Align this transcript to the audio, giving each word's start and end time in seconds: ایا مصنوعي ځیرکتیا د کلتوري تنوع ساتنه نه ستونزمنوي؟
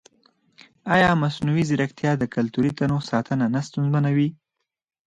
ایا 0.95 1.09
مصنوعي 1.23 1.63
ځیرکتیا 1.69 2.11
د 2.17 2.23
کلتوري 2.35 2.71
تنوع 2.77 3.01
ساتنه 3.11 3.45
نه 3.53 3.61
ستونزمنوي؟ 3.67 4.29